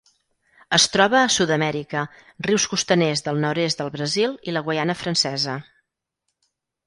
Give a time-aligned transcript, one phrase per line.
[0.77, 2.01] Es troba a Sud-amèrica:
[2.47, 5.59] rius costaners del nord-est del Brasil i la Guaiana Francesa.